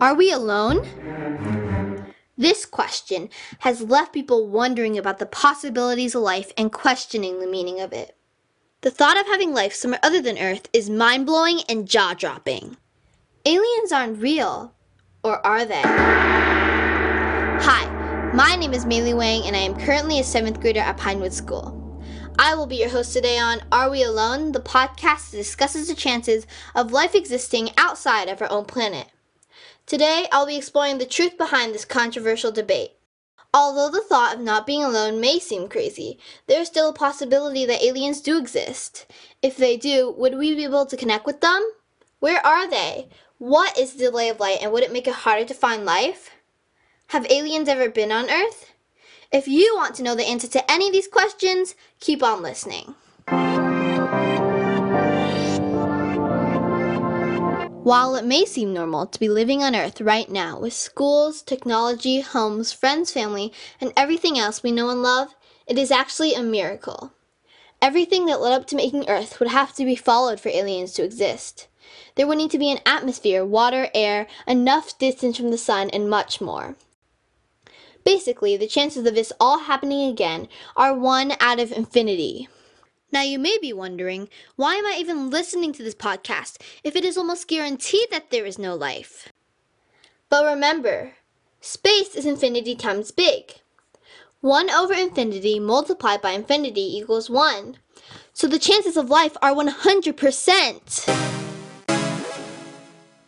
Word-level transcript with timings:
Are 0.00 0.14
we 0.14 0.32
alone? 0.32 0.86
This 2.38 2.64
question 2.64 3.28
has 3.58 3.82
left 3.82 4.14
people 4.14 4.48
wondering 4.48 4.96
about 4.96 5.18
the 5.18 5.26
possibilities 5.26 6.14
of 6.14 6.22
life 6.22 6.52
and 6.56 6.72
questioning 6.72 7.38
the 7.38 7.46
meaning 7.46 7.80
of 7.82 7.92
it. 7.92 8.16
The 8.80 8.90
thought 8.90 9.20
of 9.20 9.26
having 9.26 9.52
life 9.52 9.74
somewhere 9.74 10.00
other 10.02 10.22
than 10.22 10.38
Earth 10.38 10.70
is 10.72 10.88
mind 10.88 11.26
blowing 11.26 11.60
and 11.68 11.86
jaw 11.86 12.14
dropping. 12.14 12.78
Aliens 13.44 13.92
aren't 13.92 14.22
real, 14.22 14.72
or 15.22 15.46
are 15.46 15.66
they? 15.66 15.82
Hi, 17.62 18.32
my 18.32 18.56
name 18.56 18.72
is 18.72 18.86
Maylee 18.86 19.14
Wang, 19.14 19.42
and 19.44 19.54
I 19.54 19.60
am 19.60 19.78
currently 19.78 20.18
a 20.18 20.24
seventh 20.24 20.60
grader 20.62 20.80
at 20.80 20.96
Pinewood 20.96 21.34
School. 21.34 21.76
I 22.38 22.54
will 22.54 22.66
be 22.66 22.76
your 22.76 22.88
host 22.88 23.12
today 23.12 23.38
on 23.38 23.60
Are 23.70 23.90
We 23.90 24.02
Alone? 24.02 24.52
The 24.52 24.60
podcast 24.60 25.32
that 25.32 25.36
discusses 25.36 25.88
the 25.88 25.94
chances 25.94 26.46
of 26.74 26.90
life 26.90 27.14
existing 27.14 27.72
outside 27.76 28.30
of 28.30 28.40
our 28.40 28.50
own 28.50 28.64
planet. 28.64 29.08
Today, 29.90 30.28
I'll 30.30 30.46
be 30.46 30.56
exploring 30.56 30.98
the 30.98 31.04
truth 31.04 31.36
behind 31.36 31.74
this 31.74 31.84
controversial 31.84 32.52
debate. 32.52 32.92
Although 33.52 33.90
the 33.90 34.00
thought 34.00 34.36
of 34.36 34.40
not 34.40 34.64
being 34.64 34.84
alone 34.84 35.20
may 35.20 35.40
seem 35.40 35.68
crazy, 35.68 36.16
there 36.46 36.60
is 36.60 36.68
still 36.68 36.90
a 36.90 36.92
possibility 36.92 37.66
that 37.66 37.82
aliens 37.82 38.20
do 38.20 38.38
exist. 38.38 39.04
If 39.42 39.56
they 39.56 39.76
do, 39.76 40.14
would 40.16 40.38
we 40.38 40.54
be 40.54 40.62
able 40.62 40.86
to 40.86 40.96
connect 40.96 41.26
with 41.26 41.40
them? 41.40 41.68
Where 42.20 42.40
are 42.46 42.70
they? 42.70 43.08
What 43.38 43.76
is 43.76 43.94
the 43.94 44.04
delay 44.04 44.28
of 44.28 44.38
light 44.38 44.58
and 44.62 44.70
would 44.70 44.84
it 44.84 44.92
make 44.92 45.08
it 45.08 45.14
harder 45.26 45.44
to 45.44 45.54
find 45.54 45.84
life? 45.84 46.30
Have 47.08 47.28
aliens 47.28 47.68
ever 47.68 47.90
been 47.90 48.12
on 48.12 48.30
Earth? 48.30 48.72
If 49.32 49.48
you 49.48 49.74
want 49.74 49.96
to 49.96 50.04
know 50.04 50.14
the 50.14 50.22
answer 50.22 50.46
to 50.46 50.70
any 50.70 50.86
of 50.86 50.92
these 50.92 51.08
questions, 51.08 51.74
keep 51.98 52.22
on 52.22 52.42
listening. 52.42 52.94
While 57.82 58.14
it 58.14 58.26
may 58.26 58.44
seem 58.44 58.74
normal 58.74 59.06
to 59.06 59.18
be 59.18 59.30
living 59.30 59.62
on 59.62 59.74
Earth 59.74 60.02
right 60.02 60.30
now 60.30 60.60
with 60.60 60.74
schools, 60.74 61.40
technology, 61.40 62.20
homes, 62.20 62.72
friends, 62.72 63.10
family, 63.10 63.54
and 63.80 63.92
everything 63.96 64.38
else 64.38 64.62
we 64.62 64.70
know 64.70 64.90
and 64.90 65.02
love, 65.02 65.34
it 65.66 65.78
is 65.78 65.90
actually 65.90 66.34
a 66.34 66.42
miracle. 66.42 67.14
Everything 67.80 68.26
that 68.26 68.42
led 68.42 68.52
up 68.52 68.66
to 68.66 68.76
making 68.76 69.08
Earth 69.08 69.40
would 69.40 69.48
have 69.48 69.74
to 69.76 69.86
be 69.86 69.96
followed 69.96 70.38
for 70.38 70.50
aliens 70.50 70.92
to 70.92 71.02
exist. 71.02 71.68
There 72.16 72.26
would 72.26 72.36
need 72.36 72.50
to 72.50 72.58
be 72.58 72.70
an 72.70 72.80
atmosphere, 72.84 73.46
water, 73.46 73.88
air, 73.94 74.26
enough 74.46 74.98
distance 74.98 75.38
from 75.38 75.50
the 75.50 75.58
sun, 75.58 75.88
and 75.88 76.10
much 76.10 76.38
more. 76.38 76.76
Basically, 78.04 78.58
the 78.58 78.66
chances 78.66 79.06
of 79.06 79.14
this 79.14 79.32
all 79.40 79.60
happening 79.60 80.10
again 80.10 80.48
are 80.76 80.94
1 80.94 81.32
out 81.40 81.58
of 81.58 81.72
infinity. 81.72 82.48
Now, 83.12 83.22
you 83.22 83.40
may 83.40 83.58
be 83.60 83.72
wondering, 83.72 84.28
why 84.54 84.76
am 84.76 84.86
I 84.86 84.96
even 84.98 85.30
listening 85.30 85.72
to 85.72 85.82
this 85.82 85.96
podcast 85.96 86.58
if 86.84 86.94
it 86.94 87.04
is 87.04 87.16
almost 87.16 87.48
guaranteed 87.48 88.08
that 88.10 88.30
there 88.30 88.46
is 88.46 88.58
no 88.58 88.76
life? 88.76 89.32
But 90.28 90.44
remember, 90.44 91.14
space 91.60 92.14
is 92.14 92.24
infinity 92.24 92.76
times 92.76 93.10
big. 93.10 93.54
1 94.42 94.70
over 94.70 94.94
infinity 94.94 95.58
multiplied 95.58 96.22
by 96.22 96.30
infinity 96.30 96.96
equals 96.96 97.28
1. 97.28 97.78
So 98.32 98.46
the 98.46 98.60
chances 98.60 98.96
of 98.96 99.10
life 99.10 99.36
are 99.42 99.52
100%. 99.52 101.16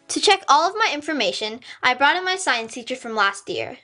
To 0.08 0.20
check 0.20 0.44
all 0.48 0.68
of 0.68 0.76
my 0.76 0.90
information, 0.94 1.60
I 1.82 1.94
brought 1.94 2.16
in 2.16 2.24
my 2.24 2.36
science 2.36 2.74
teacher 2.74 2.94
from 2.94 3.16
last 3.16 3.48
year. 3.48 3.78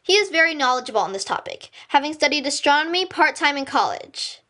He 0.00 0.12
is 0.14 0.30
very 0.30 0.54
knowledgeable 0.54 1.00
on 1.00 1.12
this 1.12 1.24
topic, 1.24 1.70
having 1.88 2.12
studied 2.12 2.46
astronomy 2.46 3.04
part 3.04 3.34
time 3.34 3.56
in 3.56 3.64
college. 3.64 4.42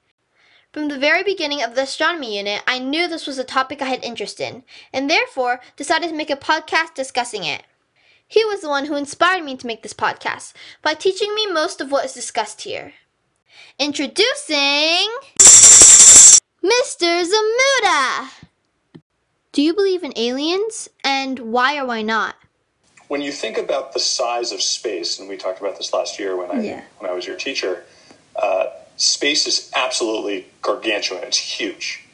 From 0.74 0.88
the 0.88 0.98
very 0.98 1.22
beginning 1.22 1.62
of 1.62 1.76
the 1.76 1.82
astronomy 1.82 2.36
unit, 2.36 2.60
I 2.66 2.80
knew 2.80 3.06
this 3.06 3.28
was 3.28 3.38
a 3.38 3.44
topic 3.44 3.80
I 3.80 3.84
had 3.84 4.02
interest 4.02 4.40
in, 4.40 4.64
and 4.92 5.08
therefore 5.08 5.60
decided 5.76 6.08
to 6.08 6.16
make 6.16 6.30
a 6.30 6.36
podcast 6.36 6.94
discussing 6.94 7.44
it. 7.44 7.62
He 8.26 8.44
was 8.44 8.60
the 8.60 8.68
one 8.68 8.86
who 8.86 8.96
inspired 8.96 9.44
me 9.44 9.56
to 9.56 9.68
make 9.68 9.84
this 9.84 9.92
podcast 9.92 10.52
by 10.82 10.94
teaching 10.94 11.32
me 11.32 11.46
most 11.46 11.80
of 11.80 11.92
what 11.92 12.04
is 12.04 12.12
discussed 12.12 12.62
here. 12.62 12.92
Introducing 13.78 15.08
Mr. 16.60 17.22
Zamuda! 17.22 18.30
Do 19.52 19.62
you 19.62 19.74
believe 19.74 20.02
in 20.02 20.12
aliens, 20.16 20.88
and 21.04 21.38
why 21.38 21.78
or 21.78 21.86
why 21.86 22.02
not? 22.02 22.34
when 23.06 23.20
you 23.22 23.30
think 23.30 23.58
about 23.58 23.92
the 23.92 24.00
size 24.00 24.50
of 24.50 24.60
space, 24.60 25.20
and 25.20 25.28
we 25.28 25.36
talked 25.36 25.60
about 25.60 25.76
this 25.76 25.92
last 25.92 26.18
year 26.18 26.36
when 26.36 26.50
I 26.50 26.60
Yeah. 26.60 26.82
when 26.98 27.08
I 27.08 27.14
was 27.14 27.24
your 27.24 27.36
teacher, 27.36 27.84
uh, 28.34 28.66
space 28.96 29.46
is 29.46 29.70
absolutely 29.74 30.46
gargantuan. 30.62 31.24
It's 31.24 31.38
huge, 31.38 32.04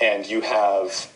and 0.00 0.26
you 0.26 0.40
have 0.42 1.10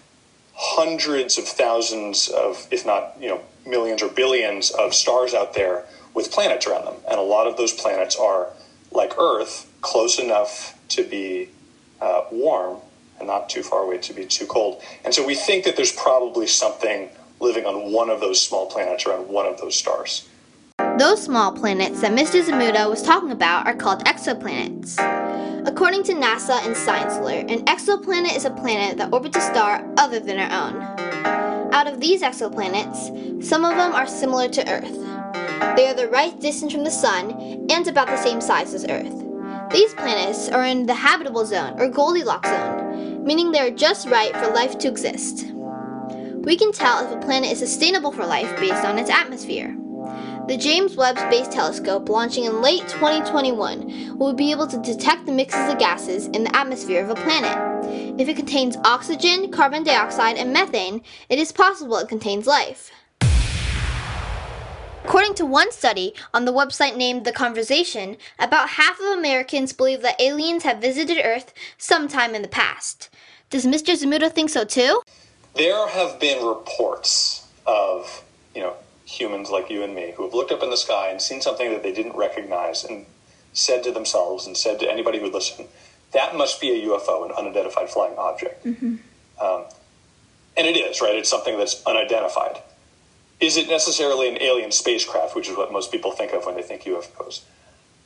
hundreds 0.54 1.38
of 1.38 1.44
thousands 1.44 2.28
of, 2.28 2.66
if 2.70 2.86
not 2.86 3.16
you 3.20 3.28
know 3.28 3.40
millions 3.66 4.02
or 4.02 4.08
billions 4.08 4.70
of 4.70 4.94
stars 4.94 5.34
out 5.34 5.54
there 5.54 5.84
with 6.14 6.30
planets 6.30 6.66
around 6.66 6.84
them, 6.84 6.96
and 7.08 7.18
a 7.18 7.22
lot 7.22 7.46
of 7.46 7.56
those 7.56 7.72
planets 7.72 8.16
are 8.16 8.48
like 8.92 9.18
Earth, 9.18 9.70
close 9.80 10.18
enough 10.18 10.78
to 10.88 11.04
be 11.04 11.48
uh, 12.00 12.22
warm 12.30 12.78
and 13.18 13.26
not 13.28 13.48
too 13.48 13.62
far 13.62 13.82
away 13.82 13.98
to 13.98 14.12
be 14.12 14.24
too 14.24 14.46
cold. 14.46 14.82
And 15.04 15.14
so 15.14 15.24
we 15.26 15.34
think 15.34 15.64
that 15.64 15.76
there's 15.76 15.92
probably 15.92 16.46
something 16.46 17.08
living 17.40 17.66
on 17.66 17.92
one 17.92 18.10
of 18.10 18.20
those 18.20 18.40
small 18.40 18.66
planets 18.66 19.06
around 19.06 19.28
one 19.28 19.46
of 19.46 19.58
those 19.60 19.76
stars. 19.76 20.28
Those 20.98 21.24
small 21.24 21.50
planets 21.50 22.02
that 22.02 22.12
Mr. 22.12 22.40
Zamuda 22.40 22.88
was 22.88 23.02
talking 23.02 23.32
about 23.32 23.66
are 23.66 23.74
called 23.74 24.04
exoplanets. 24.04 24.96
According 25.66 26.04
to 26.04 26.12
NASA 26.12 26.64
and 26.64 26.76
Science 26.76 27.14
Alert, 27.14 27.50
an 27.50 27.64
exoplanet 27.64 28.36
is 28.36 28.44
a 28.44 28.50
planet 28.50 28.96
that 28.98 29.12
orbits 29.12 29.36
a 29.36 29.40
star 29.40 29.84
other 29.96 30.20
than 30.20 30.38
our 30.38 30.68
own. 30.68 31.74
Out 31.74 31.88
of 31.88 31.98
these 31.98 32.22
exoplanets, 32.22 33.42
some 33.42 33.64
of 33.64 33.76
them 33.76 33.92
are 33.92 34.06
similar 34.06 34.48
to 34.50 34.70
Earth. 34.70 35.76
They 35.76 35.88
are 35.88 35.94
the 35.94 36.08
right 36.12 36.38
distance 36.38 36.72
from 36.72 36.84
the 36.84 36.92
Sun 36.92 37.66
and 37.68 37.88
about 37.88 38.06
the 38.06 38.16
same 38.16 38.40
size 38.40 38.72
as 38.72 38.86
Earth. 38.88 39.24
These 39.72 39.94
planets 39.94 40.48
are 40.48 40.64
in 40.64 40.86
the 40.86 40.94
habitable 40.94 41.44
zone 41.44 41.74
or 41.80 41.88
Goldilocks 41.88 42.48
zone, 42.48 43.24
meaning 43.24 43.50
they 43.50 43.66
are 43.66 43.70
just 43.72 44.06
right 44.06 44.32
for 44.36 44.46
life 44.52 44.78
to 44.78 44.88
exist. 44.88 45.46
We 46.44 46.56
can 46.56 46.70
tell 46.70 47.04
if 47.04 47.10
a 47.10 47.18
planet 47.18 47.50
is 47.50 47.58
sustainable 47.58 48.12
for 48.12 48.24
life 48.24 48.56
based 48.60 48.84
on 48.84 48.96
its 48.96 49.10
atmosphere. 49.10 49.76
The 50.46 50.58
James 50.58 50.94
Webb 50.94 51.16
Space 51.16 51.48
Telescope, 51.48 52.10
launching 52.10 52.44
in 52.44 52.60
late 52.60 52.86
2021, 52.88 54.18
will 54.18 54.34
be 54.34 54.50
able 54.50 54.66
to 54.66 54.76
detect 54.76 55.24
the 55.24 55.32
mixes 55.32 55.72
of 55.72 55.78
gases 55.78 56.26
in 56.26 56.44
the 56.44 56.54
atmosphere 56.54 57.02
of 57.02 57.08
a 57.08 57.14
planet. 57.14 58.20
If 58.20 58.28
it 58.28 58.36
contains 58.36 58.76
oxygen, 58.84 59.50
carbon 59.50 59.84
dioxide, 59.84 60.36
and 60.36 60.52
methane, 60.52 61.02
it 61.30 61.38
is 61.38 61.50
possible 61.50 61.96
it 61.96 62.08
contains 62.08 62.46
life. 62.46 62.90
According 65.02 65.34
to 65.36 65.46
one 65.46 65.72
study 65.72 66.12
on 66.34 66.44
the 66.44 66.52
website 66.52 66.94
named 66.94 67.24
The 67.24 67.32
Conversation, 67.32 68.18
about 68.38 68.68
half 68.68 69.00
of 69.00 69.16
Americans 69.16 69.72
believe 69.72 70.02
that 70.02 70.20
aliens 70.20 70.64
have 70.64 70.76
visited 70.76 71.22
Earth 71.24 71.54
sometime 71.78 72.34
in 72.34 72.42
the 72.42 72.48
past. 72.48 73.08
Does 73.48 73.64
Mr. 73.64 73.94
Zamuda 73.94 74.30
think 74.30 74.50
so 74.50 74.66
too? 74.66 75.00
There 75.54 75.88
have 75.88 76.20
been 76.20 76.44
reports 76.44 77.48
of, 77.66 78.22
you 78.54 78.60
know, 78.60 78.76
humans 79.18 79.50
like 79.50 79.70
you 79.70 79.82
and 79.82 79.94
me 79.94 80.12
who 80.16 80.24
have 80.24 80.34
looked 80.34 80.52
up 80.52 80.62
in 80.62 80.70
the 80.70 80.76
sky 80.76 81.08
and 81.08 81.20
seen 81.20 81.40
something 81.40 81.70
that 81.70 81.82
they 81.82 81.92
didn't 81.92 82.16
recognize 82.16 82.84
and 82.84 83.06
said 83.52 83.82
to 83.84 83.92
themselves 83.92 84.46
and 84.46 84.56
said 84.56 84.80
to 84.80 84.90
anybody 84.90 85.18
who 85.18 85.24
would 85.24 85.34
listen, 85.34 85.66
that 86.12 86.36
must 86.36 86.60
be 86.60 86.70
a 86.70 86.86
UFO, 86.88 87.24
an 87.24 87.32
unidentified 87.32 87.88
flying 87.90 88.16
object. 88.16 88.64
Um, 89.40 89.64
and 90.56 90.66
it 90.66 90.76
is, 90.76 91.00
right? 91.00 91.14
It's 91.16 91.28
something 91.28 91.58
that's 91.58 91.82
unidentified. 91.84 92.60
Is 93.40 93.56
it 93.56 93.68
necessarily 93.68 94.28
an 94.28 94.40
alien 94.40 94.70
spacecraft, 94.70 95.34
which 95.34 95.48
is 95.48 95.56
what 95.56 95.72
most 95.72 95.90
people 95.90 96.12
think 96.12 96.32
of 96.32 96.46
when 96.46 96.54
they 96.54 96.62
think 96.62 96.82
UFOs? 96.82 97.42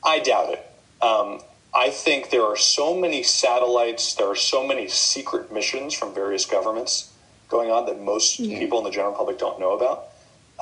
I 0.03 0.19
doubt 0.19 0.49
it. 0.53 0.65
Um, 1.01 1.41
I 1.73 1.91
think 1.91 2.31
there 2.31 2.43
are 2.43 2.57
so 2.57 2.95
many 2.95 3.21
satellites, 3.21 4.15
there 4.15 4.27
are 4.27 4.35
so 4.35 4.65
many 4.65 4.87
secret 4.87 5.53
missions 5.53 5.93
from 5.93 6.13
various 6.13 6.45
governments 6.45 7.13
going 7.47 7.69
on 7.69 7.85
that 7.85 8.01
most 8.01 8.37
people 8.37 8.79
in 8.79 8.83
the 8.85 8.91
general 8.91 9.13
public 9.13 9.37
don't 9.37 9.59
know 9.59 9.75
about, 9.75 10.08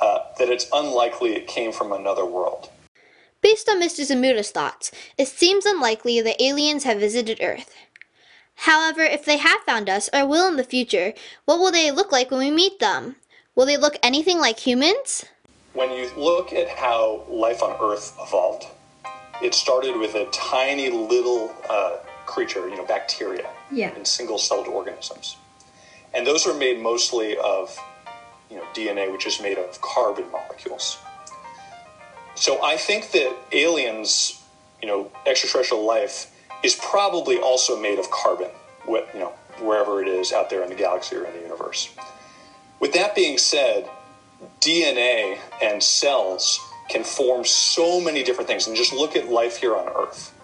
uh, 0.00 0.18
that 0.38 0.48
it's 0.48 0.68
unlikely 0.72 1.34
it 1.34 1.46
came 1.46 1.72
from 1.72 1.92
another 1.92 2.24
world. 2.24 2.70
Based 3.40 3.68
on 3.68 3.80
Mr. 3.80 4.04
Zamuda's 4.04 4.50
thoughts, 4.50 4.90
it 5.16 5.28
seems 5.28 5.64
unlikely 5.64 6.20
that 6.20 6.42
aliens 6.42 6.84
have 6.84 6.98
visited 6.98 7.38
Earth. 7.40 7.74
However, 8.62 9.02
if 9.02 9.24
they 9.24 9.36
have 9.36 9.60
found 9.60 9.88
us 9.88 10.10
or 10.12 10.26
will 10.26 10.48
in 10.48 10.56
the 10.56 10.64
future, 10.64 11.14
what 11.44 11.58
will 11.58 11.70
they 11.70 11.90
look 11.92 12.10
like 12.10 12.30
when 12.30 12.40
we 12.40 12.50
meet 12.50 12.80
them? 12.80 13.16
Will 13.54 13.66
they 13.66 13.76
look 13.76 13.96
anything 14.02 14.38
like 14.40 14.58
humans? 14.58 15.24
When 15.74 15.92
you 15.92 16.10
look 16.16 16.52
at 16.52 16.68
how 16.68 17.24
life 17.28 17.62
on 17.62 17.76
Earth 17.80 18.16
evolved, 18.20 18.66
it 19.40 19.54
started 19.54 19.96
with 19.96 20.16
a 20.16 20.26
tiny 20.32 20.90
little 20.90 21.54
uh, 21.70 21.98
creature, 22.26 22.68
you 22.68 22.76
know, 22.76 22.84
bacteria, 22.84 23.48
Yeah. 23.70 23.94
and 23.94 24.04
single-celled 24.06 24.66
organisms, 24.66 25.36
and 26.12 26.26
those 26.26 26.46
are 26.46 26.54
made 26.54 26.80
mostly 26.80 27.36
of, 27.38 27.78
you 28.50 28.56
know, 28.56 28.64
DNA, 28.74 29.10
which 29.12 29.26
is 29.26 29.40
made 29.40 29.58
of 29.58 29.80
carbon 29.80 30.30
molecules. 30.30 30.98
So 32.34 32.62
I 32.62 32.76
think 32.76 33.10
that 33.12 33.36
aliens, 33.52 34.42
you 34.80 34.88
know, 34.88 35.10
extraterrestrial 35.26 35.84
life 35.84 36.34
is 36.62 36.74
probably 36.74 37.38
also 37.38 37.80
made 37.80 37.98
of 37.98 38.10
carbon, 38.10 38.50
you 38.86 39.04
know, 39.14 39.32
wherever 39.60 40.00
it 40.00 40.08
is 40.08 40.32
out 40.32 40.50
there 40.50 40.62
in 40.62 40.68
the 40.68 40.74
galaxy 40.74 41.16
or 41.16 41.24
in 41.24 41.34
the 41.34 41.40
universe. 41.40 41.94
With 42.80 42.92
that 42.92 43.14
being 43.14 43.38
said, 43.38 43.88
DNA 44.60 45.38
and 45.62 45.82
cells 45.82 46.60
can 46.88 47.04
form 47.04 47.44
so 47.44 48.00
many 48.00 48.22
different 48.22 48.48
things. 48.48 48.66
And 48.66 48.76
just 48.76 48.92
look 48.92 49.16
at 49.16 49.28
life 49.28 49.56
here 49.56 49.76
on 49.76 49.88
Earth. 49.88 50.34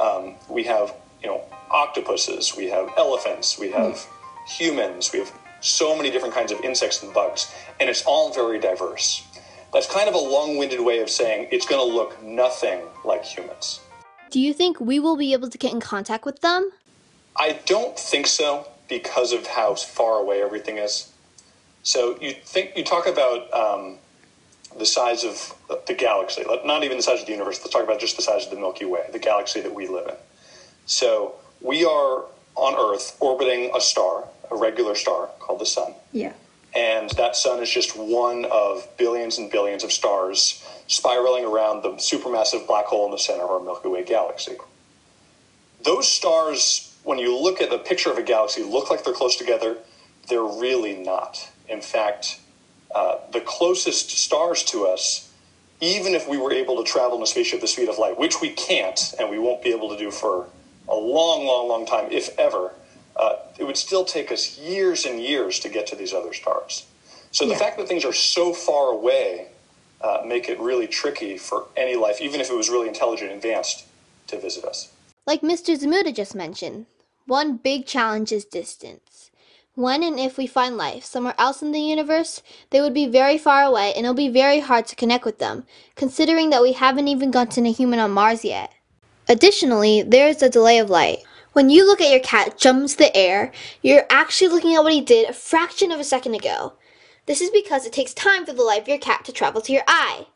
Um, 0.00 0.34
we 0.48 0.64
have, 0.64 0.94
you 1.22 1.28
know, 1.28 1.42
octopuses, 1.70 2.56
we 2.56 2.66
have 2.68 2.90
elephants, 2.96 3.58
we 3.58 3.70
have 3.70 4.04
humans, 4.46 5.10
we 5.12 5.20
have 5.20 5.32
so 5.60 5.96
many 5.96 6.10
different 6.10 6.34
kinds 6.34 6.52
of 6.52 6.60
insects 6.60 7.02
and 7.02 7.12
bugs, 7.12 7.52
and 7.78 7.88
it's 7.88 8.04
all 8.04 8.32
very 8.32 8.58
diverse. 8.58 9.24
That's 9.72 9.86
kind 9.86 10.08
of 10.08 10.14
a 10.14 10.18
long 10.18 10.56
winded 10.56 10.80
way 10.80 11.00
of 11.00 11.10
saying 11.10 11.48
it's 11.52 11.66
going 11.66 11.86
to 11.86 11.94
look 11.94 12.22
nothing 12.22 12.80
like 13.04 13.24
humans. 13.24 13.80
Do 14.30 14.40
you 14.40 14.52
think 14.52 14.80
we 14.80 14.98
will 14.98 15.16
be 15.16 15.32
able 15.32 15.50
to 15.50 15.58
get 15.58 15.72
in 15.72 15.80
contact 15.80 16.24
with 16.24 16.40
them? 16.40 16.70
I 17.36 17.58
don't 17.66 17.98
think 17.98 18.26
so 18.26 18.66
because 18.88 19.32
of 19.32 19.46
how 19.46 19.74
far 19.74 20.18
away 20.18 20.42
everything 20.42 20.78
is. 20.78 21.12
So 21.82 22.18
you 22.20 22.34
think 22.44 22.76
you 22.76 22.84
talk 22.84 23.06
about 23.06 23.52
um, 23.54 23.96
the 24.78 24.86
size 24.86 25.24
of 25.24 25.54
the 25.86 25.94
galaxy, 25.94 26.44
not 26.64 26.84
even 26.84 26.96
the 26.96 27.02
size 27.02 27.20
of 27.20 27.26
the 27.26 27.32
universe. 27.32 27.58
Let's 27.60 27.72
talk 27.72 27.82
about 27.82 28.00
just 28.00 28.16
the 28.16 28.22
size 28.22 28.44
of 28.44 28.50
the 28.50 28.56
Milky 28.56 28.84
Way, 28.84 29.04
the 29.12 29.18
galaxy 29.18 29.60
that 29.60 29.74
we 29.74 29.88
live 29.88 30.08
in. 30.08 30.14
So 30.86 31.34
we 31.60 31.84
are 31.84 32.24
on 32.56 32.74
Earth 32.74 33.16
orbiting 33.20 33.70
a 33.74 33.80
star, 33.80 34.24
a 34.50 34.56
regular 34.56 34.94
star 34.94 35.28
called 35.38 35.60
the 35.60 35.66
Sun. 35.66 35.94
Yeah. 36.12 36.32
And 36.74 37.10
that 37.10 37.34
sun 37.34 37.60
is 37.60 37.70
just 37.70 37.96
one 37.96 38.44
of 38.44 38.86
billions 38.96 39.38
and 39.38 39.50
billions 39.50 39.82
of 39.82 39.90
stars 39.90 40.64
spiraling 40.86 41.44
around 41.44 41.82
the 41.82 41.90
supermassive 41.94 42.66
black 42.66 42.86
hole 42.86 43.06
in 43.06 43.10
the 43.10 43.18
center 43.18 43.42
of 43.42 43.50
our 43.50 43.60
Milky 43.60 43.88
Way 43.88 44.04
galaxy. 44.04 44.56
Those 45.84 46.08
stars, 46.08 46.94
when 47.02 47.18
you 47.18 47.36
look 47.36 47.60
at 47.60 47.70
the 47.70 47.78
picture 47.78 48.10
of 48.10 48.18
a 48.18 48.22
galaxy, 48.22 48.62
look 48.62 48.90
like 48.90 49.02
they're 49.04 49.14
close 49.14 49.36
together. 49.36 49.78
They're 50.28 50.42
really 50.42 50.94
not. 50.94 51.50
In 51.68 51.80
fact, 51.80 52.38
uh, 52.94 53.16
the 53.32 53.40
closest 53.40 54.10
stars 54.10 54.62
to 54.64 54.86
us, 54.86 55.32
even 55.80 56.14
if 56.14 56.28
we 56.28 56.36
were 56.36 56.52
able 56.52 56.82
to 56.82 56.88
travel 56.88 57.16
in 57.16 57.22
a 57.22 57.26
spaceship 57.26 57.56
at 57.56 57.60
the 57.62 57.68
speed 57.68 57.88
of 57.88 57.98
light, 57.98 58.18
which 58.18 58.40
we 58.40 58.50
can't 58.50 59.14
and 59.18 59.30
we 59.30 59.38
won't 59.38 59.62
be 59.62 59.70
able 59.70 59.88
to 59.88 59.96
do 59.96 60.10
for 60.10 60.46
a 60.88 60.94
long, 60.94 61.46
long, 61.46 61.68
long 61.68 61.86
time, 61.86 62.08
if 62.10 62.38
ever, 62.38 62.74
uh, 63.20 63.36
it 63.58 63.64
would 63.64 63.76
still 63.76 64.04
take 64.04 64.32
us 64.32 64.58
years 64.58 65.04
and 65.04 65.20
years 65.20 65.60
to 65.60 65.68
get 65.68 65.86
to 65.88 65.94
these 65.94 66.14
other 66.14 66.32
stars. 66.32 66.86
So 67.30 67.44
the 67.44 67.52
Yeah. 67.52 67.58
fact 67.58 67.76
that 67.78 67.86
things 67.86 68.04
are 68.04 68.12
so 68.12 68.52
far 68.52 68.90
away 68.90 69.48
uh, 70.00 70.22
make 70.24 70.48
it 70.48 70.58
really 70.58 70.86
tricky 70.86 71.36
for 71.36 71.66
any 71.76 71.94
life, 71.94 72.22
even 72.22 72.40
if 72.40 72.50
it 72.50 72.56
was 72.56 72.70
really 72.70 72.88
intelligent 72.88 73.30
and 73.30 73.36
advanced, 73.44 73.84
to 74.28 74.38
visit 74.38 74.64
us. 74.64 74.88
Like 75.26 75.42
Mr. 75.42 75.76
Zamuda 75.76 76.14
just 76.14 76.34
mentioned, 76.34 76.86
one 77.26 77.58
big 77.58 77.84
challenge 77.86 78.32
is 78.32 78.46
distance. 78.46 79.30
When 79.74 80.02
and 80.02 80.18
if 80.18 80.38
we 80.38 80.46
find 80.46 80.76
life 80.76 81.04
somewhere 81.04 81.34
else 81.38 81.62
in 81.62 81.72
the 81.72 81.80
universe, 81.80 82.42
they 82.70 82.80
would 82.80 82.94
be 82.94 83.06
very 83.06 83.38
far 83.38 83.62
away 83.62 83.92
and 83.94 84.04
it'll 84.04 84.14
be 84.14 84.28
very 84.28 84.60
hard 84.60 84.86
to 84.86 84.96
connect 84.96 85.24
with 85.26 85.38
them, 85.38 85.64
considering 85.96 86.50
that 86.50 86.62
we 86.62 86.72
haven't 86.72 87.08
even 87.08 87.30
gotten 87.30 87.66
a 87.66 87.72
human 87.72 87.98
on 88.00 88.10
Mars 88.10 88.44
yet. 88.44 88.72
Additionally, 89.28 90.02
there 90.02 90.28
is 90.28 90.42
a 90.42 90.48
delay 90.50 90.78
of 90.78 90.90
light. 90.90 91.18
When 91.52 91.68
you 91.68 91.84
look 91.84 92.00
at 92.00 92.12
your 92.12 92.20
cat 92.20 92.56
jump 92.58 92.88
the 92.90 93.14
air, 93.16 93.50
you're 93.82 94.06
actually 94.08 94.52
looking 94.52 94.76
at 94.76 94.84
what 94.84 94.92
he 94.92 95.00
did 95.00 95.28
a 95.28 95.32
fraction 95.32 95.90
of 95.90 95.98
a 95.98 96.04
second 96.04 96.34
ago. 96.34 96.74
This 97.26 97.40
is 97.40 97.50
because 97.50 97.84
it 97.84 97.92
takes 97.92 98.14
time 98.14 98.46
for 98.46 98.52
the 98.52 98.62
light 98.62 98.82
of 98.82 98.88
your 98.88 98.98
cat 98.98 99.24
to 99.24 99.32
travel 99.32 99.60
to 99.62 99.72
your 99.72 99.82
eye. 99.88 100.28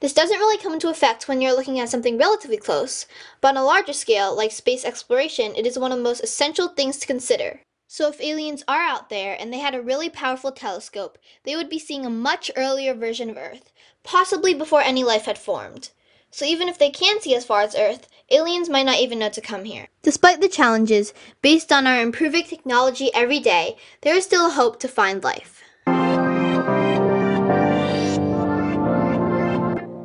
This 0.00 0.12
doesn't 0.12 0.38
really 0.38 0.58
come 0.58 0.72
into 0.72 0.90
effect 0.90 1.28
when 1.28 1.40
you're 1.40 1.54
looking 1.54 1.78
at 1.78 1.88
something 1.88 2.18
relatively 2.18 2.56
close, 2.56 3.06
but 3.40 3.50
on 3.50 3.56
a 3.56 3.64
larger 3.64 3.92
scale, 3.92 4.36
like 4.36 4.50
space 4.50 4.84
exploration, 4.84 5.54
it 5.54 5.66
is 5.66 5.78
one 5.78 5.92
of 5.92 5.98
the 5.98 6.04
most 6.04 6.24
essential 6.24 6.66
things 6.66 6.96
to 6.96 7.06
consider. 7.06 7.60
So, 7.86 8.08
if 8.08 8.20
aliens 8.20 8.64
are 8.66 8.82
out 8.82 9.08
there 9.08 9.36
and 9.38 9.52
they 9.52 9.58
had 9.58 9.76
a 9.76 9.80
really 9.80 10.10
powerful 10.10 10.50
telescope, 10.50 11.16
they 11.44 11.54
would 11.54 11.70
be 11.70 11.78
seeing 11.78 12.04
a 12.04 12.10
much 12.10 12.50
earlier 12.56 12.92
version 12.92 13.30
of 13.30 13.36
Earth, 13.36 13.72
possibly 14.02 14.52
before 14.52 14.82
any 14.82 15.04
life 15.04 15.26
had 15.26 15.38
formed. 15.38 15.90
So, 16.30 16.44
even 16.44 16.68
if 16.68 16.78
they 16.78 16.90
can 16.90 17.20
see 17.20 17.34
as 17.34 17.44
far 17.44 17.62
as 17.62 17.74
Earth, 17.74 18.08
aliens 18.30 18.68
might 18.68 18.86
not 18.86 18.98
even 18.98 19.18
know 19.20 19.28
to 19.30 19.40
come 19.40 19.64
here. 19.64 19.88
Despite 20.02 20.40
the 20.40 20.48
challenges, 20.48 21.14
based 21.40 21.72
on 21.72 21.86
our 21.86 22.00
improving 22.00 22.44
technology 22.44 23.10
every 23.14 23.40
day, 23.40 23.76
there 24.02 24.14
is 24.14 24.24
still 24.24 24.48
a 24.48 24.50
hope 24.50 24.78
to 24.80 24.88
find 24.88 25.22
life. 25.22 25.62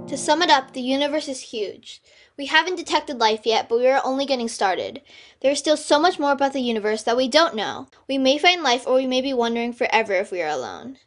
To 0.08 0.18
sum 0.18 0.42
it 0.42 0.50
up, 0.50 0.74
the 0.74 0.82
universe 0.82 1.28
is 1.28 1.40
huge. 1.40 2.02
We 2.38 2.48
haven't 2.48 2.76
detected 2.76 3.20
life 3.20 3.46
yet, 3.46 3.70
but 3.70 3.80
we 3.80 3.88
are 3.88 4.02
only 4.04 4.26
getting 4.26 4.48
started. 4.48 5.02
There 5.42 5.52
is 5.52 5.60
still 5.60 5.78
so 5.78 6.00
much 6.00 6.20
more 6.20 6.32
about 6.32 6.54
the 6.54 6.60
universe 6.60 7.04
that 7.04 7.18
we 7.18 7.28
don't 7.28 7.56
know. 7.56 7.88
We 8.08 8.18
may 8.18 8.38
find 8.38 8.62
life, 8.62 8.86
or 8.86 8.96
we 8.96 9.08
may 9.08 9.22
be 9.22 9.34
wondering 9.34 9.74
forever 9.74 10.14
if 10.14 10.32
we 10.32 10.42
are 10.42 10.50
alone. 10.50 10.98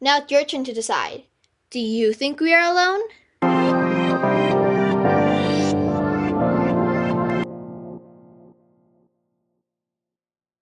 Now 0.00 0.18
it's 0.18 0.30
your 0.30 0.44
turn 0.44 0.64
to 0.64 0.72
decide. 0.72 1.24
Do 1.70 1.80
you 1.80 2.12
think 2.12 2.40
we 2.40 2.54
are 2.54 2.70
alone? 2.70 3.83